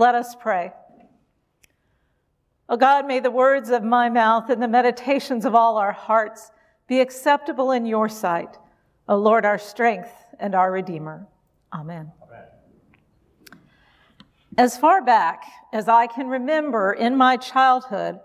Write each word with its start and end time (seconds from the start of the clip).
Let 0.00 0.14
us 0.14 0.34
pray. 0.34 0.72
O 2.70 2.78
God, 2.78 3.06
may 3.06 3.20
the 3.20 3.30
words 3.30 3.68
of 3.68 3.84
my 3.84 4.08
mouth 4.08 4.48
and 4.48 4.62
the 4.62 4.66
meditations 4.66 5.44
of 5.44 5.54
all 5.54 5.76
our 5.76 5.92
hearts 5.92 6.50
be 6.86 7.00
acceptable 7.00 7.72
in 7.72 7.84
your 7.84 8.08
sight, 8.08 8.56
O 9.10 9.18
Lord, 9.18 9.44
our 9.44 9.58
strength 9.58 10.10
and 10.38 10.54
our 10.54 10.72
Redeemer. 10.72 11.26
Amen. 11.74 12.12
Amen. 12.22 12.44
As 14.56 14.78
far 14.78 15.04
back 15.04 15.42
as 15.70 15.86
I 15.86 16.06
can 16.06 16.28
remember 16.28 16.94
in 16.94 17.14
my 17.14 17.36
childhood, 17.36 18.20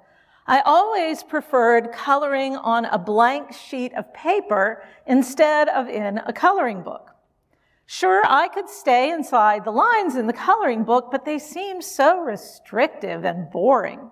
I 0.47 0.61
always 0.61 1.23
preferred 1.23 1.91
coloring 1.91 2.55
on 2.55 2.85
a 2.85 2.97
blank 2.97 3.51
sheet 3.51 3.93
of 3.95 4.13
paper 4.13 4.81
instead 5.07 5.67
of 5.67 5.89
in 5.89 6.19
a 6.19 6.31
coloring 6.31 6.83
book. 6.83 7.14
Sure, 7.87 8.23
I 8.25 8.47
could 8.47 8.67
stay 8.67 9.11
inside 9.11 9.63
the 9.63 9.71
lines 9.71 10.15
in 10.15 10.25
the 10.25 10.33
coloring 10.33 10.83
book, 10.83 11.09
but 11.11 11.23
they 11.23 11.37
seem 11.37 11.81
so 11.81 12.19
restrictive 12.19 13.25
and 13.25 13.49
boring. 13.51 14.11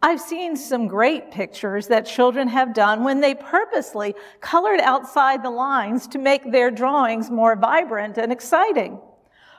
I've 0.00 0.20
seen 0.20 0.56
some 0.56 0.86
great 0.86 1.30
pictures 1.30 1.88
that 1.88 2.06
children 2.06 2.48
have 2.48 2.72
done 2.72 3.02
when 3.02 3.20
they 3.20 3.34
purposely 3.34 4.14
colored 4.40 4.80
outside 4.80 5.42
the 5.42 5.50
lines 5.50 6.06
to 6.08 6.18
make 6.18 6.50
their 6.50 6.70
drawings 6.70 7.30
more 7.30 7.56
vibrant 7.56 8.16
and 8.16 8.32
exciting. 8.32 9.00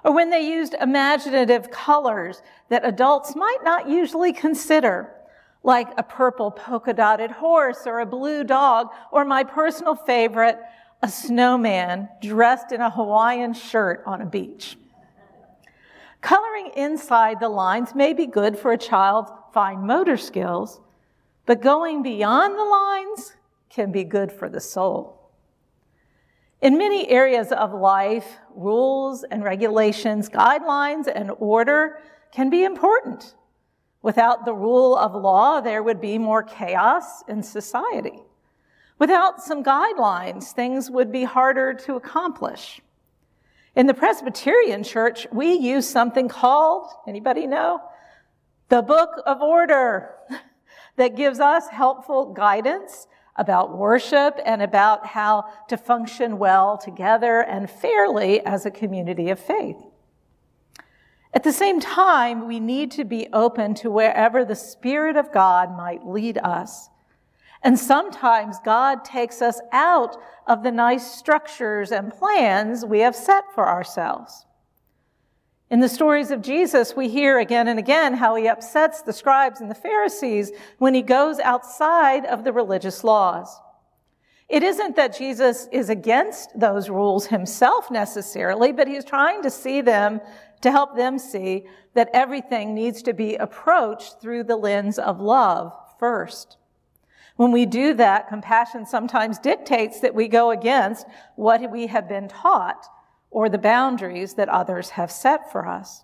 Or 0.06 0.14
when 0.14 0.30
they 0.30 0.48
used 0.48 0.76
imaginative 0.80 1.70
colors 1.70 2.42
that 2.70 2.88
adults 2.88 3.36
might 3.36 3.64
not 3.64 3.90
usually 3.90 4.32
consider, 4.32 5.14
like 5.62 5.90
a 5.98 6.04
purple 6.04 6.52
polka 6.52 6.94
dotted 6.94 7.32
horse 7.32 7.86
or 7.86 8.00
a 8.00 8.06
blue 8.06 8.46
dog, 8.46 8.88
or 9.12 9.26
my 9.26 9.44
personal 9.44 9.94
favorite, 9.94 10.58
a 11.02 11.08
snowman 11.08 12.10
dressed 12.22 12.72
in 12.72 12.82
a 12.82 12.90
Hawaiian 12.90 13.54
shirt 13.54 14.04
on 14.06 14.22
a 14.22 14.26
beach. 14.26 14.78
Coloring 16.22 16.72
inside 16.76 17.40
the 17.40 17.50
lines 17.50 17.96
may 17.96 18.14
be 18.14 18.26
good 18.26 18.58
for 18.58 18.74
a 18.74 18.78
child's 18.78 19.32
fine 19.54 19.86
motor 19.86 20.18
skills, 20.18 20.82
but 21.46 21.62
going 21.62 22.04
beyond 22.04 22.58
the 22.58 22.64
lines 22.64 23.36
can 23.70 23.92
be 23.92 24.04
good 24.04 24.32
for 24.32 24.50
the 24.50 24.60
soul. 24.60 25.32
In 26.62 26.78
many 26.78 27.08
areas 27.10 27.54
of 27.54 27.74
life, 27.74 28.38
rules 28.54 29.24
and 29.24 29.44
regulations, 29.44 30.28
guidelines 30.28 31.08
and 31.14 31.32
order 31.40 32.00
can 32.34 32.50
be 32.50 32.66
important. 32.66 33.36
Without 34.02 34.44
the 34.44 34.54
rule 34.54 34.98
of 34.98 35.16
law, 35.16 35.62
there 35.62 35.82
would 35.82 36.02
be 36.02 36.18
more 36.18 36.44
chaos 36.44 37.24
in 37.30 37.42
society. 37.42 38.22
Without 39.00 39.42
some 39.42 39.64
guidelines, 39.64 40.52
things 40.52 40.92
would 40.92 41.12
be 41.12 41.24
harder 41.24 41.74
to 41.74 41.96
accomplish. 41.96 42.82
In 43.76 43.88
the 43.88 43.94
Presbyterian 43.94 44.84
church, 44.84 45.26
we 45.32 45.54
use 45.54 45.88
something 45.88 46.28
called, 46.28 46.92
anybody 47.08 47.48
know? 47.48 47.82
The 48.68 48.82
Book 48.82 49.22
of 49.26 49.42
Order 49.42 50.16
that 50.98 51.16
gives 51.16 51.40
us 51.40 51.70
helpful 51.70 52.34
guidance 52.34 53.08
about 53.38 53.78
worship 53.78 54.38
and 54.46 54.62
about 54.62 55.06
how 55.06 55.46
to 55.70 55.78
function 55.78 56.38
well 56.38 56.78
together 56.78 57.40
and 57.40 57.70
fairly 57.70 58.42
as 58.42 58.66
a 58.66 58.72
community 58.72 59.30
of 59.30 59.40
faith. 59.40 59.82
At 61.34 61.44
the 61.44 61.54
same 61.54 61.80
time, 61.80 62.48
we 62.48 62.60
need 62.60 62.92
to 62.92 63.06
be 63.06 63.30
open 63.32 63.76
to 63.76 63.90
wherever 63.90 64.44
the 64.44 64.56
Spirit 64.56 65.16
of 65.16 65.32
God 65.32 65.78
might 65.78 66.06
lead 66.06 66.38
us. 66.40 66.89
And 67.62 67.78
sometimes 67.78 68.58
God 68.64 69.04
takes 69.04 69.42
us 69.42 69.60
out 69.72 70.18
of 70.48 70.64
the 70.64 70.72
nice 70.72 71.12
structures 71.12 71.92
and 71.92 72.14
plans 72.14 72.86
we 72.86 73.00
have 73.00 73.16
set 73.16 73.44
for 73.54 73.68
ourselves. 73.68 74.46
In 75.70 75.82
the 75.82 75.90
stories 75.90 76.32
of 76.32 76.42
Jesus, 76.42 76.96
we 76.96 77.10
hear 77.10 77.38
again 77.38 77.68
and 77.68 77.78
again 77.78 78.16
how 78.16 78.36
he 78.36 78.48
upsets 78.48 79.02
the 79.02 79.14
scribes 79.14 79.62
and 79.62 79.70
the 79.70 79.76
Pharisees 79.76 80.52
when 80.80 80.96
he 80.96 81.04
goes 81.04 81.40
outside 81.40 82.26
of 82.26 82.44
the 82.44 82.54
religious 82.54 83.04
laws. 83.04 83.60
It 84.48 84.64
isn't 84.64 84.96
that 84.96 85.16
Jesus 85.16 85.68
is 85.72 85.90
against 85.90 86.60
those 86.60 86.90
rules 86.90 87.28
himself 87.28 87.92
necessarily, 87.92 88.72
but 88.72 88.88
he's 88.88 89.06
trying 89.06 89.44
to 89.44 89.52
see 89.52 89.82
them, 89.82 90.22
to 90.62 90.72
help 90.72 90.96
them 90.96 91.20
see 91.20 91.68
that 91.94 92.10
everything 92.14 92.74
needs 92.74 93.04
to 93.04 93.14
be 93.14 93.36
approached 93.36 94.20
through 94.20 94.46
the 94.46 94.56
lens 94.56 94.98
of 94.98 95.22
love 95.22 95.72
first. 96.00 96.58
When 97.40 97.54
we 97.54 97.66
do 97.66 97.94
that, 97.94 98.28
compassion 98.28 98.86
sometimes 98.86 99.40
dictates 99.40 100.02
that 100.02 100.14
we 100.14 100.28
go 100.28 100.52
against 100.52 101.08
what 101.38 101.72
we 101.72 101.88
have 101.88 102.10
been 102.10 102.28
taught 102.28 102.86
or 103.32 103.48
the 103.48 103.58
boundaries 103.58 104.34
that 104.34 104.50
others 104.50 104.90
have 104.90 105.10
set 105.10 105.50
for 105.50 105.66
us. 105.66 106.04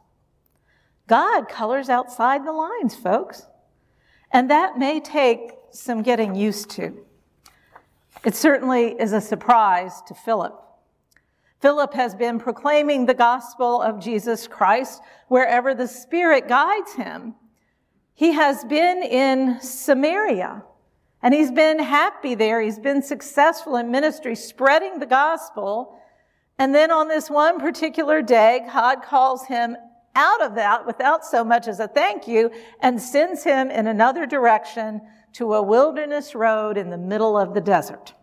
God 1.07 1.49
colors 1.49 1.89
outside 1.89 2.45
the 2.45 2.53
lines, 2.53 2.95
folks. 2.95 3.47
And 4.31 4.49
that 4.49 4.77
may 4.77 5.01
take 5.01 5.51
some 5.71 6.03
getting 6.03 6.35
used 6.35 6.69
to. 6.69 7.05
It 8.23 8.33
certainly 8.33 8.95
is 8.97 9.11
a 9.11 9.19
surprise 9.19 10.01
to 10.07 10.13
Philip. 10.13 10.57
Philip 11.59 11.93
has 11.95 12.15
been 12.15 12.39
proclaiming 12.39 13.07
the 13.07 13.13
gospel 13.13 13.81
of 13.81 13.99
Jesus 13.99 14.47
Christ 14.47 15.01
wherever 15.27 15.75
the 15.75 15.89
Spirit 15.89 16.47
guides 16.47 16.93
him. 16.93 17.35
He 18.13 18.31
has 18.31 18.63
been 18.63 19.03
in 19.03 19.59
Samaria 19.59 20.63
and 21.25 21.33
he's 21.33 21.51
been 21.51 21.79
happy 21.79 22.35
there. 22.35 22.61
He's 22.61 22.77
been 22.77 23.01
successful 23.01 23.77
in 23.77 23.89
ministry, 23.89 24.35
spreading 24.35 24.99
the 24.99 25.07
gospel. 25.07 25.99
And 26.59 26.73
then 26.73 26.91
on 26.91 27.07
this 27.07 27.31
one 27.31 27.59
particular 27.59 28.21
day, 28.21 28.61
God 28.71 29.01
calls 29.01 29.47
him 29.47 29.75
out 30.15 30.43
of 30.43 30.53
that 30.53 30.85
without 30.85 31.25
so 31.25 31.43
much 31.43 31.67
as 31.67 31.79
a 31.79 31.87
thank 31.87 32.27
you 32.27 32.51
and 32.79 33.01
sends 33.01 33.43
him 33.43 33.71
in 33.71 33.87
another 33.87 34.27
direction 34.27 35.01
to 35.33 35.55
a 35.55 35.63
wilderness 35.63 36.35
road 36.35 36.77
in 36.77 36.91
the 36.91 36.97
middle 36.97 37.35
of 37.35 37.55
the 37.55 37.61
desert. 37.61 38.13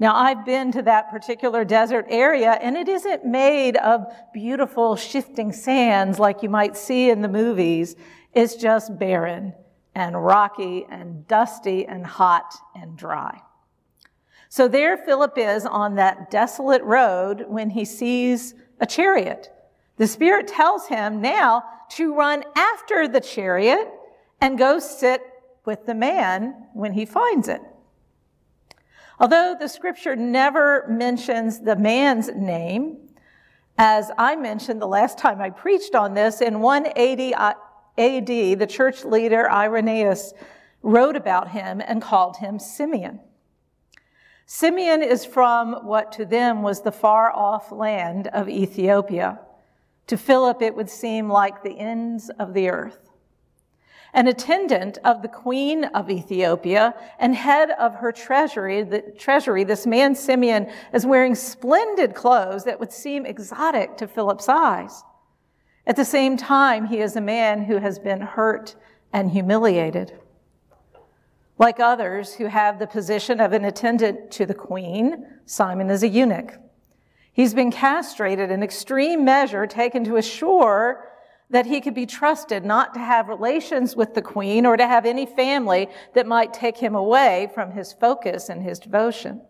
Now, 0.00 0.16
I've 0.16 0.44
been 0.44 0.72
to 0.72 0.82
that 0.82 1.12
particular 1.12 1.64
desert 1.64 2.06
area, 2.08 2.58
and 2.60 2.76
it 2.76 2.88
isn't 2.88 3.24
made 3.24 3.76
of 3.76 4.12
beautiful 4.34 4.96
shifting 4.96 5.52
sands 5.52 6.18
like 6.18 6.42
you 6.42 6.48
might 6.48 6.76
see 6.76 7.08
in 7.08 7.22
the 7.22 7.28
movies. 7.28 7.94
It's 8.34 8.56
just 8.56 8.98
barren 8.98 9.54
and 9.94 10.24
rocky 10.24 10.86
and 10.90 11.26
dusty 11.28 11.86
and 11.86 12.06
hot 12.06 12.54
and 12.74 12.96
dry. 12.96 13.40
So 14.48 14.68
there 14.68 14.96
Philip 14.96 15.38
is 15.38 15.64
on 15.64 15.94
that 15.96 16.30
desolate 16.30 16.82
road 16.82 17.46
when 17.48 17.70
he 17.70 17.84
sees 17.84 18.54
a 18.80 18.86
chariot. 18.86 19.50
The 19.96 20.06
Spirit 20.06 20.48
tells 20.48 20.86
him 20.86 21.20
now 21.20 21.64
to 21.92 22.14
run 22.14 22.44
after 22.54 23.08
the 23.08 23.20
chariot 23.20 23.90
and 24.40 24.58
go 24.58 24.78
sit 24.78 25.22
with 25.64 25.86
the 25.86 25.94
man 25.94 26.66
when 26.74 26.92
he 26.92 27.04
finds 27.04 27.48
it. 27.48 27.60
Although 29.20 29.54
the 29.58 29.68
scripture 29.68 30.16
never 30.16 30.86
mentions 30.88 31.60
the 31.60 31.76
man's 31.76 32.28
name, 32.34 32.98
as 33.78 34.10
I 34.18 34.36
mentioned 34.36 34.82
the 34.82 34.86
last 34.86 35.16
time 35.16 35.40
I 35.40 35.50
preached 35.50 35.94
on 35.94 36.14
this, 36.14 36.40
in 36.40 36.60
180 36.60 37.34
uh, 37.34 37.54
AD, 37.98 38.26
the 38.26 38.66
church 38.68 39.04
leader 39.04 39.50
Irenaeus 39.50 40.32
wrote 40.82 41.16
about 41.16 41.50
him 41.50 41.82
and 41.84 42.00
called 42.02 42.38
him 42.38 42.58
Simeon. 42.58 43.20
Simeon 44.46 45.02
is 45.02 45.24
from 45.24 45.86
what 45.86 46.12
to 46.12 46.24
them 46.24 46.62
was 46.62 46.82
the 46.82 46.92
far 46.92 47.30
off 47.34 47.70
land 47.70 48.28
of 48.28 48.48
Ethiopia. 48.48 49.40
To 50.08 50.16
Philip, 50.16 50.60
it 50.62 50.74
would 50.74 50.90
seem 50.90 51.30
like 51.30 51.62
the 51.62 51.78
ends 51.78 52.30
of 52.38 52.52
the 52.52 52.68
earth. 52.68 53.10
An 54.14 54.28
attendant 54.28 54.98
of 55.04 55.22
the 55.22 55.28
queen 55.28 55.84
of 55.84 56.10
Ethiopia 56.10 56.94
and 57.18 57.34
head 57.34 57.70
of 57.70 57.94
her 57.94 58.12
treasury, 58.12 58.82
the 58.82 59.00
treasury, 59.00 59.64
this 59.64 59.86
man 59.86 60.14
Simeon 60.14 60.70
is 60.92 61.06
wearing 61.06 61.34
splendid 61.34 62.14
clothes 62.14 62.64
that 62.64 62.78
would 62.78 62.92
seem 62.92 63.24
exotic 63.24 63.96
to 63.96 64.06
Philip's 64.06 64.50
eyes. 64.50 65.02
At 65.86 65.96
the 65.96 66.04
same 66.04 66.36
time, 66.36 66.86
he 66.86 66.98
is 66.98 67.16
a 67.16 67.20
man 67.20 67.64
who 67.64 67.78
has 67.78 67.98
been 67.98 68.20
hurt 68.20 68.76
and 69.12 69.30
humiliated. 69.30 70.18
Like 71.58 71.80
others 71.80 72.34
who 72.34 72.46
have 72.46 72.78
the 72.78 72.86
position 72.86 73.40
of 73.40 73.52
an 73.52 73.64
attendant 73.64 74.30
to 74.32 74.46
the 74.46 74.54
queen, 74.54 75.26
Simon 75.44 75.90
is 75.90 76.02
a 76.02 76.08
eunuch. 76.08 76.58
He's 77.32 77.54
been 77.54 77.72
castrated, 77.72 78.50
an 78.50 78.62
extreme 78.62 79.24
measure 79.24 79.66
taken 79.66 80.04
to 80.04 80.16
assure 80.16 81.08
that 81.50 81.66
he 81.66 81.80
could 81.80 81.94
be 81.94 82.06
trusted 82.06 82.64
not 82.64 82.94
to 82.94 83.00
have 83.00 83.28
relations 83.28 83.94
with 83.94 84.14
the 84.14 84.22
queen 84.22 84.64
or 84.64 84.76
to 84.76 84.86
have 84.86 85.04
any 85.04 85.26
family 85.26 85.88
that 86.14 86.26
might 86.26 86.54
take 86.54 86.78
him 86.78 86.94
away 86.94 87.50
from 87.54 87.72
his 87.72 87.92
focus 87.92 88.48
and 88.48 88.62
his 88.62 88.78
devotion. 88.78 89.42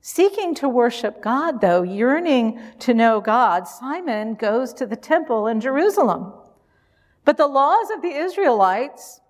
Seeking 0.00 0.54
to 0.56 0.68
worship 0.68 1.20
God, 1.20 1.60
though, 1.60 1.82
yearning 1.82 2.60
to 2.80 2.94
know 2.94 3.20
God, 3.20 3.66
Simon 3.66 4.34
goes 4.34 4.72
to 4.74 4.86
the 4.86 4.96
temple 4.96 5.48
in 5.48 5.60
Jerusalem. 5.60 6.32
But 7.24 7.36
the 7.36 7.48
laws 7.48 7.90
of 7.90 8.02
the 8.02 8.14
Israelites, 8.14 9.20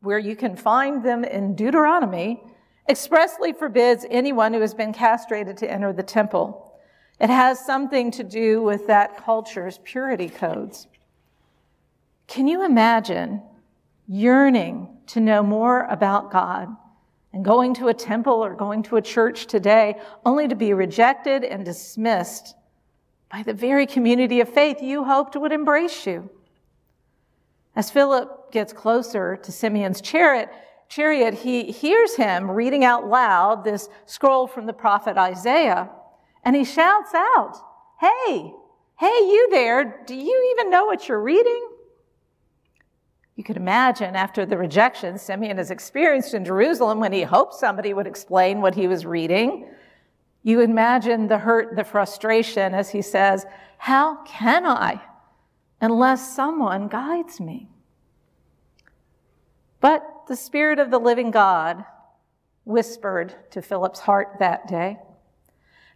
where 0.00 0.18
you 0.18 0.36
can 0.36 0.56
find 0.56 1.04
them 1.04 1.24
in 1.24 1.56
Deuteronomy, 1.56 2.40
expressly 2.88 3.52
forbids 3.52 4.06
anyone 4.08 4.54
who 4.54 4.60
has 4.60 4.74
been 4.74 4.92
castrated 4.92 5.56
to 5.56 5.70
enter 5.70 5.92
the 5.92 6.04
temple. 6.04 6.78
It 7.18 7.30
has 7.30 7.64
something 7.64 8.10
to 8.12 8.22
do 8.22 8.62
with 8.62 8.86
that 8.86 9.16
culture's 9.16 9.80
purity 9.82 10.28
codes. 10.28 10.86
Can 12.28 12.46
you 12.46 12.64
imagine 12.64 13.42
yearning 14.06 14.98
to 15.08 15.20
know 15.20 15.42
more 15.42 15.84
about 15.84 16.30
God 16.30 16.68
and 17.32 17.44
going 17.44 17.74
to 17.74 17.88
a 17.88 17.94
temple 17.94 18.44
or 18.44 18.54
going 18.54 18.82
to 18.84 18.96
a 18.96 19.02
church 19.02 19.46
today 19.46 20.00
only 20.24 20.48
to 20.48 20.54
be 20.54 20.72
rejected 20.72 21.44
and 21.44 21.64
dismissed 21.64 22.54
by 23.30 23.42
the 23.42 23.52
very 23.52 23.86
community 23.86 24.40
of 24.40 24.48
faith 24.48 24.80
you 24.80 25.04
hoped 25.04 25.36
would 25.36 25.52
embrace 25.52 26.06
you? 26.06 26.30
As 27.74 27.90
Philip 27.90 28.52
gets 28.52 28.72
closer 28.72 29.36
to 29.36 29.52
Simeon's 29.52 30.00
chariot, 30.00 30.48
chariot, 30.88 31.34
he 31.34 31.70
hears 31.70 32.16
him 32.16 32.50
reading 32.50 32.84
out 32.84 33.06
loud 33.06 33.64
this 33.64 33.88
scroll 34.06 34.46
from 34.46 34.66
the 34.66 34.72
prophet 34.72 35.18
Isaiah, 35.18 35.90
and 36.42 36.56
he 36.56 36.64
shouts 36.64 37.12
out, 37.12 37.56
Hey, 38.00 38.52
hey, 38.98 39.06
you 39.06 39.48
there, 39.50 40.02
do 40.06 40.14
you 40.14 40.54
even 40.54 40.70
know 40.70 40.86
what 40.86 41.08
you're 41.08 41.20
reading? 41.20 41.68
You 43.36 43.44
could 43.44 43.58
imagine 43.58 44.16
after 44.16 44.46
the 44.46 44.56
rejection 44.56 45.18
Simeon 45.18 45.58
has 45.58 45.70
experienced 45.70 46.32
in 46.32 46.44
Jerusalem 46.44 46.98
when 47.00 47.12
he 47.12 47.22
hoped 47.22 47.54
somebody 47.54 47.92
would 47.92 48.06
explain 48.06 48.62
what 48.62 48.74
he 48.74 48.88
was 48.88 49.04
reading. 49.04 49.68
You 50.42 50.60
imagine 50.60 51.28
the 51.28 51.38
hurt, 51.38 51.76
the 51.76 51.84
frustration 51.84 52.72
as 52.74 52.90
he 52.90 53.02
says, 53.02 53.44
How 53.76 54.22
can 54.24 54.64
I 54.64 55.02
unless 55.82 56.34
someone 56.34 56.88
guides 56.88 57.38
me? 57.38 57.68
But 59.80 60.02
the 60.28 60.36
Spirit 60.36 60.78
of 60.78 60.90
the 60.90 60.98
living 60.98 61.30
God 61.30 61.84
whispered 62.64 63.34
to 63.50 63.60
Philip's 63.60 64.00
heart 64.00 64.36
that 64.38 64.66
day. 64.66 64.98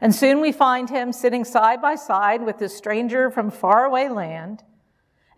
And 0.01 0.15
soon 0.15 0.41
we 0.41 0.53
find 0.53 0.91
him 0.91 1.13
sitting 1.13 1.45
side 1.45 1.81
by 1.81 1.95
side 1.95 2.45
with 2.45 2.59
this 2.59 2.77
stranger 2.77 3.31
from 3.31 3.51
faraway 3.51 4.09
land 4.09 4.63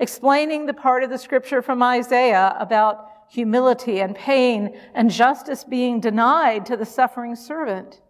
explaining 0.02 0.66
the 0.66 0.75
part 0.75 1.04
of 1.04 1.10
the 1.10 1.16
scripture 1.16 1.62
from 1.62 1.81
Isaiah 1.81 2.56
about 2.58 3.08
humility 3.31 4.00
and 4.00 4.16
pain 4.16 4.76
and 4.94 5.08
justice 5.08 5.62
being 5.62 6.00
denied 6.00 6.66
to 6.66 6.76
the 6.76 6.84
suffering 6.84 7.37
servant. 7.37 8.00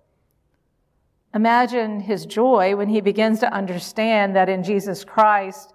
Imagine 1.34 2.00
his 2.00 2.24
joy 2.24 2.74
when 2.76 2.88
he 2.88 3.02
begins 3.02 3.40
to 3.40 3.52
understand 3.52 4.34
that 4.34 4.48
in 4.48 4.64
Jesus 4.64 5.04
Christ, 5.04 5.74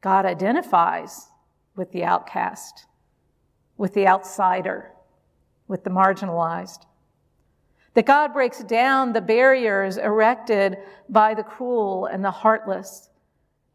God 0.00 0.26
identifies 0.26 1.28
with 1.76 1.92
the 1.92 2.02
outcast, 2.02 2.86
with 3.76 3.94
the 3.94 4.08
outsider, 4.08 4.90
with 5.68 5.84
the 5.84 5.90
marginalized. 5.90 6.84
That 7.94 8.06
God 8.06 8.32
breaks 8.32 8.64
down 8.64 9.12
the 9.12 9.20
barriers 9.20 9.98
erected 9.98 10.78
by 11.08 11.34
the 11.34 11.44
cruel 11.44 12.06
and 12.06 12.24
the 12.24 12.32
heartless 12.32 13.08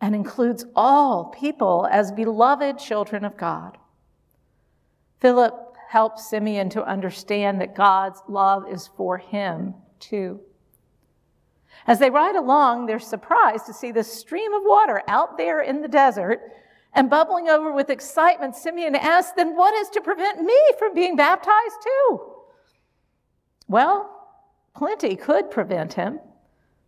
and 0.01 0.13
includes 0.15 0.65
all 0.75 1.25
people 1.25 1.87
as 1.91 2.11
beloved 2.11 2.77
children 2.77 3.25
of 3.25 3.37
God. 3.37 3.77
Philip 5.19 5.75
helps 5.89 6.29
Simeon 6.29 6.69
to 6.69 6.85
understand 6.85 7.59
that 7.61 7.75
God's 7.75 8.21
love 8.27 8.71
is 8.71 8.89
for 8.95 9.17
him 9.17 9.73
too. 9.99 10.39
As 11.85 11.99
they 11.99 12.09
ride 12.09 12.35
along, 12.35 12.85
they're 12.85 12.99
surprised 12.99 13.65
to 13.67 13.73
see 13.73 13.91
this 13.91 14.11
stream 14.11 14.53
of 14.53 14.63
water 14.65 15.01
out 15.07 15.37
there 15.37 15.61
in 15.61 15.81
the 15.81 15.87
desert 15.87 16.41
and 16.93 17.09
bubbling 17.09 17.47
over 17.47 17.71
with 17.71 17.89
excitement. 17.89 18.55
Simeon 18.55 18.95
asks, 18.95 19.33
Then 19.35 19.55
what 19.55 19.73
is 19.75 19.89
to 19.89 20.01
prevent 20.01 20.41
me 20.41 20.59
from 20.77 20.93
being 20.93 21.15
baptized 21.15 21.77
too? 21.83 22.33
Well, 23.67 24.27
plenty 24.75 25.15
could 25.15 25.51
prevent 25.51 25.93
him 25.93 26.19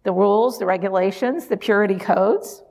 the 0.03 0.11
rules, 0.13 0.57
the 0.57 0.65
regulations, 0.65 1.47
the 1.47 1.57
purity 1.57 1.97
codes. 1.97 2.63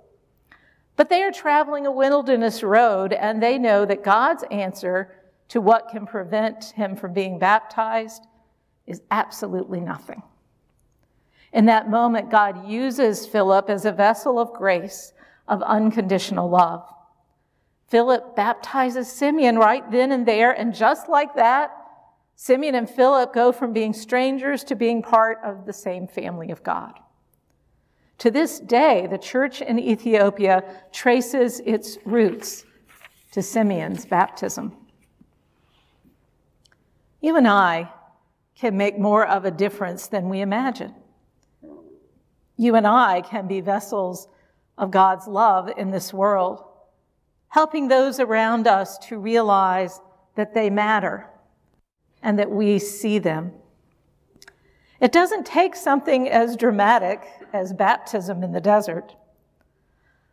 But 0.98 1.10
they 1.10 1.22
are 1.22 1.30
traveling 1.30 1.86
a 1.86 1.92
wilderness 1.92 2.64
road 2.64 3.12
and 3.12 3.40
they 3.40 3.56
know 3.56 3.86
that 3.86 4.02
God's 4.02 4.42
answer 4.50 5.14
to 5.46 5.60
what 5.60 5.90
can 5.90 6.06
prevent 6.06 6.72
him 6.74 6.96
from 6.96 7.12
being 7.12 7.38
baptized 7.38 8.26
is 8.84 9.00
absolutely 9.12 9.78
nothing. 9.78 10.24
In 11.52 11.66
that 11.66 11.88
moment, 11.88 12.32
God 12.32 12.68
uses 12.68 13.26
Philip 13.26 13.70
as 13.70 13.84
a 13.84 13.92
vessel 13.92 14.40
of 14.40 14.52
grace, 14.52 15.12
of 15.46 15.62
unconditional 15.62 16.50
love. 16.50 16.84
Philip 17.86 18.34
baptizes 18.34 19.06
Simeon 19.10 19.56
right 19.56 19.88
then 19.92 20.10
and 20.10 20.26
there, 20.26 20.50
and 20.50 20.74
just 20.74 21.08
like 21.08 21.36
that, 21.36 21.70
Simeon 22.34 22.74
and 22.74 22.90
Philip 22.90 23.32
go 23.32 23.52
from 23.52 23.72
being 23.72 23.92
strangers 23.92 24.64
to 24.64 24.74
being 24.74 25.00
part 25.00 25.38
of 25.44 25.64
the 25.64 25.72
same 25.72 26.08
family 26.08 26.50
of 26.50 26.64
God. 26.64 26.98
To 28.18 28.30
this 28.30 28.58
day, 28.58 29.06
the 29.08 29.18
church 29.18 29.62
in 29.62 29.78
Ethiopia 29.78 30.64
traces 30.92 31.60
its 31.60 31.98
roots 32.04 32.64
to 33.32 33.42
Simeon's 33.42 34.04
baptism. 34.04 34.76
You 37.20 37.36
and 37.36 37.46
I 37.46 37.90
can 38.56 38.76
make 38.76 38.98
more 38.98 39.26
of 39.26 39.44
a 39.44 39.50
difference 39.50 40.08
than 40.08 40.28
we 40.28 40.40
imagine. 40.40 40.94
You 42.56 42.74
and 42.74 42.86
I 42.86 43.20
can 43.20 43.46
be 43.46 43.60
vessels 43.60 44.28
of 44.76 44.90
God's 44.90 45.28
love 45.28 45.70
in 45.76 45.92
this 45.92 46.12
world, 46.12 46.64
helping 47.48 47.86
those 47.86 48.18
around 48.18 48.66
us 48.66 48.98
to 49.08 49.18
realize 49.18 50.00
that 50.34 50.54
they 50.54 50.70
matter 50.70 51.28
and 52.22 52.36
that 52.38 52.50
we 52.50 52.80
see 52.80 53.20
them. 53.20 53.52
It 55.00 55.12
doesn't 55.12 55.46
take 55.46 55.76
something 55.76 56.28
as 56.28 56.56
dramatic 56.56 57.22
as 57.52 57.72
baptism 57.72 58.42
in 58.42 58.50
the 58.50 58.60
desert. 58.60 59.14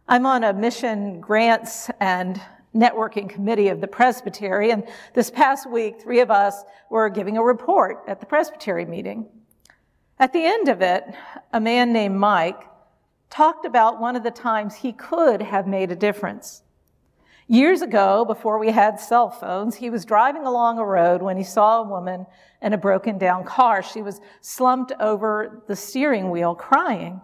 I'm 0.08 0.26
on 0.26 0.44
a 0.44 0.54
mission 0.54 1.22
grants 1.22 1.90
and 2.00 2.42
networking 2.76 3.30
committee 3.30 3.68
of 3.68 3.80
the 3.80 3.88
Presbytery, 3.88 4.72
and 4.72 4.84
this 5.14 5.30
past 5.30 5.70
week, 5.70 6.02
three 6.02 6.20
of 6.20 6.32
us 6.32 6.64
were 6.90 7.10
giving 7.10 7.38
a 7.38 7.44
report 7.44 8.04
at 8.08 8.20
the 8.20 8.26
Presbytery 8.26 8.86
meeting. 8.86 9.28
At 10.18 10.34
the 10.34 10.44
end 10.44 10.68
of 10.68 10.82
it, 10.82 11.04
a 11.54 11.60
man 11.60 11.94
named 11.94 12.16
Mike 12.16 12.62
talked 13.30 13.66
about 13.66 14.02
one 14.02 14.16
of 14.16 14.24
the 14.24 14.32
times 14.32 14.76
he 14.76 14.94
could 14.94 15.44
have 15.44 15.68
made 15.68 15.92
a 15.92 15.96
difference. 15.96 16.64
Years 17.48 17.84
ago, 17.84 18.26
before 18.26 18.58
we 18.58 18.72
had 18.72 19.00
cell 19.00 19.30
phones, 19.30 19.76
he 19.76 19.92
was 19.92 20.04
driving 20.04 20.46
along 20.46 20.80
a 20.80 20.86
road 20.86 21.22
when 21.22 21.38
he 21.38 21.44
saw 21.44 21.80
a 21.82 21.88
woman 21.88 22.26
in 22.62 22.74
a 22.74 22.78
broken 22.78 23.20
down 23.20 23.44
car. 23.44 23.84
She 23.84 24.02
was 24.02 24.20
slumped 24.42 24.92
over 25.00 25.64
the 25.68 25.76
steering 25.76 26.32
wheel 26.32 26.56
crying. 26.56 27.22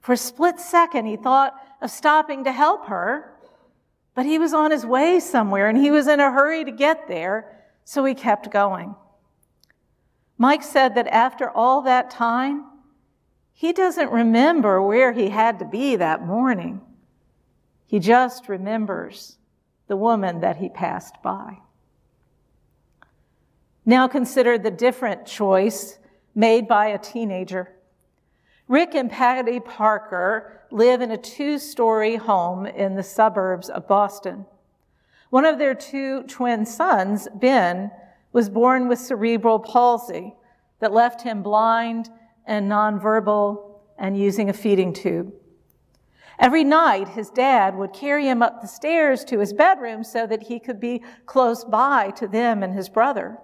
For 0.00 0.14
a 0.14 0.16
split 0.16 0.58
second, 0.58 1.04
he 1.04 1.16
thought 1.16 1.54
of 1.82 1.90
stopping 1.90 2.44
to 2.44 2.52
help 2.52 2.86
her, 2.86 3.34
but 4.14 4.24
he 4.24 4.38
was 4.38 4.54
on 4.54 4.70
his 4.70 4.86
way 4.86 5.20
somewhere 5.20 5.68
and 5.68 5.76
he 5.76 5.90
was 5.90 6.06
in 6.06 6.20
a 6.20 6.30
hurry 6.30 6.64
to 6.64 6.70
get 6.70 7.06
there, 7.06 7.66
so 7.84 8.04
he 8.06 8.14
kept 8.14 8.50
going. 8.50 8.94
Mike 10.38 10.62
said 10.62 10.94
that 10.94 11.08
after 11.08 11.50
all 11.50 11.82
that 11.82 12.10
time, 12.10 12.64
he 13.52 13.72
doesn't 13.72 14.10
remember 14.10 14.82
where 14.82 15.12
he 15.12 15.28
had 15.28 15.58
to 15.58 15.64
be 15.64 15.96
that 15.96 16.26
morning. 16.26 16.80
He 17.94 18.00
just 18.00 18.48
remembers 18.48 19.38
the 19.86 19.96
woman 19.96 20.40
that 20.40 20.56
he 20.56 20.68
passed 20.68 21.14
by. 21.22 21.58
Now 23.86 24.08
consider 24.08 24.58
the 24.58 24.72
different 24.72 25.26
choice 25.26 26.00
made 26.34 26.66
by 26.66 26.86
a 26.86 26.98
teenager. 26.98 27.70
Rick 28.66 28.96
and 28.96 29.08
Patty 29.08 29.60
Parker 29.60 30.62
live 30.72 31.02
in 31.02 31.12
a 31.12 31.16
two 31.16 31.56
story 31.56 32.16
home 32.16 32.66
in 32.66 32.96
the 32.96 33.04
suburbs 33.04 33.68
of 33.68 33.86
Boston. 33.86 34.44
One 35.30 35.44
of 35.44 35.60
their 35.60 35.76
two 35.76 36.24
twin 36.24 36.66
sons, 36.66 37.28
Ben, 37.32 37.92
was 38.32 38.48
born 38.48 38.88
with 38.88 38.98
cerebral 38.98 39.60
palsy 39.60 40.34
that 40.80 40.92
left 40.92 41.22
him 41.22 41.44
blind 41.44 42.10
and 42.44 42.68
nonverbal 42.68 43.78
and 43.96 44.18
using 44.18 44.50
a 44.50 44.52
feeding 44.52 44.92
tube. 44.92 45.32
Every 46.38 46.64
night, 46.64 47.08
his 47.08 47.30
dad 47.30 47.76
would 47.76 47.92
carry 47.92 48.26
him 48.26 48.42
up 48.42 48.60
the 48.60 48.66
stairs 48.66 49.24
to 49.26 49.38
his 49.38 49.52
bedroom 49.52 50.02
so 50.02 50.26
that 50.26 50.44
he 50.44 50.58
could 50.58 50.80
be 50.80 51.02
close 51.26 51.64
by 51.64 52.10
to 52.12 52.26
them 52.26 52.62
and 52.62 52.74
his 52.74 52.88
brother. 52.88 53.38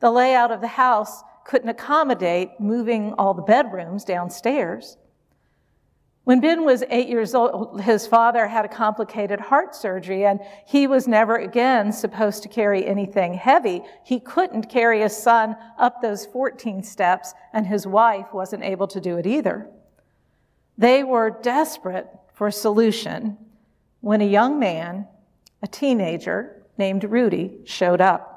The 0.00 0.10
layout 0.10 0.50
of 0.50 0.60
the 0.60 0.68
house 0.68 1.22
couldn't 1.44 1.68
accommodate 1.68 2.60
moving 2.60 3.14
all 3.14 3.34
the 3.34 3.42
bedrooms 3.42 4.04
downstairs. 4.04 4.96
When 6.24 6.40
Ben 6.40 6.62
was 6.62 6.84
eight 6.90 7.08
years 7.08 7.34
old, 7.34 7.80
his 7.80 8.06
father 8.06 8.48
had 8.48 8.66
a 8.66 8.68
complicated 8.68 9.40
heart 9.40 9.74
surgery 9.74 10.26
and 10.26 10.40
he 10.66 10.86
was 10.86 11.08
never 11.08 11.36
again 11.36 11.90
supposed 11.90 12.42
to 12.42 12.50
carry 12.50 12.86
anything 12.86 13.32
heavy. 13.32 13.80
He 14.04 14.20
couldn't 14.20 14.68
carry 14.68 15.00
his 15.00 15.16
son 15.16 15.56
up 15.78 16.02
those 16.02 16.26
14 16.26 16.82
steps 16.82 17.32
and 17.54 17.66
his 17.66 17.86
wife 17.86 18.26
wasn't 18.34 18.62
able 18.62 18.86
to 18.88 19.00
do 19.00 19.16
it 19.16 19.26
either. 19.26 19.70
They 20.78 21.02
were 21.02 21.30
desperate 21.42 22.08
for 22.32 22.46
a 22.46 22.52
solution 22.52 23.36
when 24.00 24.20
a 24.20 24.26
young 24.26 24.60
man, 24.60 25.08
a 25.60 25.66
teenager 25.66 26.62
named 26.78 27.02
Rudy, 27.02 27.58
showed 27.64 28.00
up. 28.00 28.36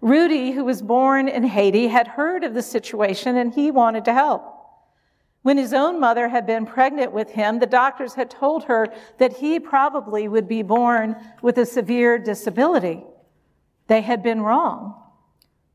Rudy, 0.00 0.50
who 0.50 0.64
was 0.64 0.82
born 0.82 1.28
in 1.28 1.44
Haiti, 1.44 1.86
had 1.86 2.08
heard 2.08 2.42
of 2.42 2.54
the 2.54 2.62
situation 2.62 3.36
and 3.36 3.54
he 3.54 3.70
wanted 3.70 4.04
to 4.06 4.12
help. 4.12 4.50
When 5.42 5.56
his 5.56 5.72
own 5.72 6.00
mother 6.00 6.28
had 6.28 6.44
been 6.44 6.66
pregnant 6.66 7.12
with 7.12 7.30
him, 7.30 7.60
the 7.60 7.66
doctors 7.66 8.14
had 8.14 8.30
told 8.30 8.64
her 8.64 8.88
that 9.18 9.36
he 9.36 9.60
probably 9.60 10.26
would 10.26 10.48
be 10.48 10.62
born 10.62 11.16
with 11.40 11.56
a 11.58 11.66
severe 11.66 12.18
disability. 12.18 13.04
They 13.86 14.00
had 14.00 14.22
been 14.22 14.40
wrong, 14.40 14.94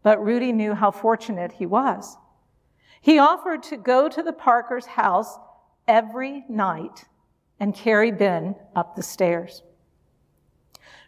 but 0.03 0.24
Rudy 0.24 0.51
knew 0.51 0.74
how 0.74 0.91
fortunate 0.91 1.53
he 1.53 1.65
was. 1.65 2.17
He 3.00 3.17
offered 3.17 3.63
to 3.63 3.77
go 3.77 4.09
to 4.09 4.21
the 4.21 4.33
Parker's 4.33 4.88
house 4.88 5.38
every 5.89 6.46
night 6.48 7.05
and 7.60 7.75
carry 7.75 8.12
Ben 8.12 8.55
up 8.75 8.96
the 8.96 9.03
stairs. 9.03 9.63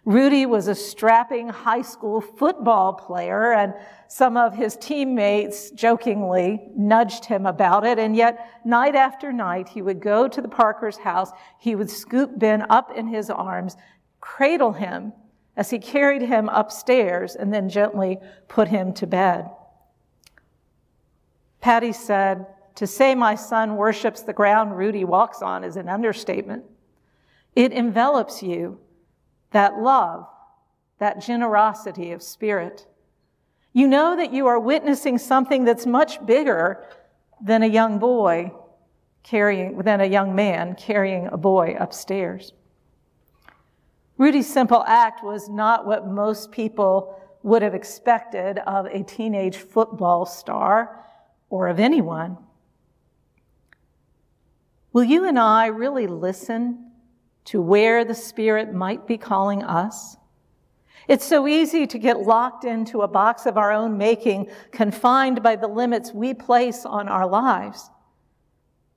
Rudy 0.03 0.47
was 0.47 0.67
a 0.67 0.73
strapping 0.73 1.47
high 1.47 1.83
school 1.83 2.19
football 2.21 2.91
player, 2.93 3.53
and 3.53 3.75
some 4.07 4.35
of 4.35 4.55
his 4.55 4.75
teammates 4.75 5.69
jokingly 5.69 6.59
nudged 6.75 7.25
him 7.25 7.45
about 7.45 7.85
it. 7.85 7.99
And 7.99 8.15
yet, 8.15 8.49
night 8.65 8.95
after 8.95 9.31
night, 9.31 9.69
he 9.69 9.83
would 9.83 9.99
go 9.99 10.27
to 10.27 10.41
the 10.41 10.47
Parker's 10.47 10.97
house. 10.97 11.31
He 11.59 11.75
would 11.75 11.89
scoop 11.89 12.31
Ben 12.39 12.65
up 12.71 12.91
in 12.97 13.07
his 13.07 13.29
arms, 13.29 13.77
cradle 14.19 14.73
him 14.73 15.13
as 15.55 15.69
he 15.69 15.77
carried 15.77 16.23
him 16.23 16.49
upstairs, 16.49 17.35
and 17.35 17.53
then 17.53 17.69
gently 17.69 18.17
put 18.47 18.69
him 18.69 18.93
to 18.93 19.05
bed. 19.05 19.51
Patty 21.59 21.93
said, 21.93 22.47
To 22.75 22.87
say 22.87 23.15
my 23.15 23.35
son 23.35 23.75
worships 23.75 24.21
the 24.21 24.33
ground 24.33 24.77
Rudy 24.77 25.03
walks 25.03 25.41
on 25.41 25.63
is 25.63 25.75
an 25.75 25.89
understatement. 25.89 26.63
It 27.55 27.71
envelops 27.73 28.41
you 28.41 28.79
that 29.51 29.77
love, 29.77 30.27
that 30.99 31.21
generosity 31.21 32.11
of 32.11 32.23
spirit. 32.23 32.87
You 33.73 33.87
know 33.87 34.15
that 34.15 34.33
you 34.33 34.47
are 34.47 34.59
witnessing 34.59 35.17
something 35.17 35.65
that's 35.65 35.85
much 35.85 36.25
bigger 36.25 36.85
than 37.41 37.63
a 37.63 37.67
young 37.67 37.99
boy 37.99 38.51
carrying, 39.23 39.77
than 39.79 40.01
a 40.01 40.05
young 40.05 40.35
man 40.35 40.75
carrying 40.75 41.27
a 41.27 41.37
boy 41.37 41.75
upstairs. 41.79 42.53
Rudy's 44.17 44.51
simple 44.51 44.83
act 44.85 45.23
was 45.23 45.49
not 45.49 45.85
what 45.85 46.07
most 46.07 46.51
people 46.51 47.17
would 47.43 47.61
have 47.61 47.73
expected 47.73 48.59
of 48.59 48.85
a 48.85 49.03
teenage 49.03 49.57
football 49.57 50.25
star 50.25 51.03
or 51.49 51.67
of 51.67 51.79
anyone. 51.79 52.37
Will 54.93 55.03
you 55.03 55.25
and 55.25 55.39
I 55.39 55.67
really 55.67 56.07
listen 56.07 56.91
to 57.45 57.61
where 57.61 58.05
the 58.05 58.15
Spirit 58.15 58.73
might 58.73 59.07
be 59.07 59.17
calling 59.17 59.63
us. 59.63 60.17
It's 61.07 61.25
so 61.25 61.47
easy 61.47 61.87
to 61.87 61.97
get 61.97 62.21
locked 62.21 62.63
into 62.63 63.01
a 63.01 63.07
box 63.07 63.45
of 63.45 63.57
our 63.57 63.71
own 63.71 63.97
making, 63.97 64.49
confined 64.71 65.41
by 65.41 65.55
the 65.55 65.67
limits 65.67 66.13
we 66.13 66.33
place 66.33 66.85
on 66.85 67.07
our 67.07 67.27
lives. 67.27 67.89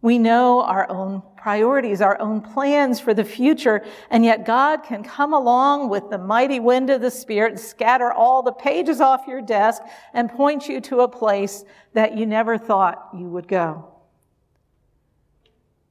We 0.02 0.18
know 0.18 0.60
our 0.60 0.88
own 0.90 1.22
priorities, 1.38 2.02
our 2.02 2.20
own 2.20 2.42
plans 2.42 3.00
for 3.00 3.14
the 3.14 3.24
future, 3.24 3.82
and 4.10 4.22
yet 4.22 4.44
God 4.44 4.82
can 4.82 5.02
come 5.02 5.32
along 5.32 5.88
with 5.88 6.10
the 6.10 6.18
mighty 6.18 6.60
wind 6.60 6.90
of 6.90 7.00
the 7.00 7.10
Spirit, 7.10 7.58
scatter 7.58 8.12
all 8.12 8.42
the 8.42 8.52
pages 8.52 9.00
off 9.00 9.26
your 9.26 9.40
desk, 9.40 9.82
and 10.12 10.30
point 10.30 10.68
you 10.68 10.82
to 10.82 11.00
a 11.00 11.08
place 11.08 11.64
that 11.94 12.18
you 12.18 12.26
never 12.26 12.58
thought 12.58 13.08
you 13.14 13.28
would 13.30 13.48
go. 13.48 13.93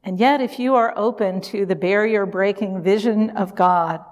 And 0.03 0.19
yet, 0.19 0.41
if 0.41 0.59
you 0.59 0.75
are 0.75 0.93
open 0.97 1.39
to 1.41 1.65
the 1.65 1.75
barrier 1.75 2.25
breaking 2.25 2.83
vision 2.83 3.29
of 3.31 3.55
God, 3.55 4.03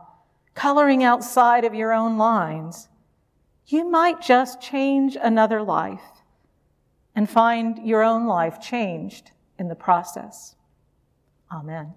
coloring 0.56 1.04
outside 1.04 1.66
of 1.66 1.74
your 1.74 1.92
own 1.92 2.18
lines, 2.18 2.88
you 3.68 3.90
might 3.90 4.22
just 4.22 4.62
change 4.62 5.18
another 5.22 5.62
life 5.62 6.02
and 7.16 7.30
find 7.30 7.86
your 7.86 8.04
own 8.04 8.26
life 8.26 8.62
changed 8.62 9.32
in 9.60 9.68
the 9.68 9.76
process. 9.76 10.56
Amen. 11.52 11.94